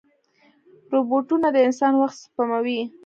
[0.93, 2.79] روبوټونه د انسان وخت سپموي.